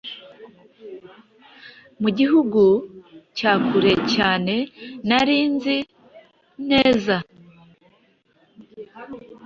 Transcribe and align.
Mu 2.01 2.09
gihugu 2.17 2.63
cya 3.37 3.51
kure 3.67 3.93
cyane 4.13 4.55
nari 5.07 5.37
nzi 5.53 5.77
neza 6.69 7.15